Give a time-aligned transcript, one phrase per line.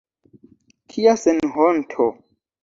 [0.93, 2.09] Kia senhonto!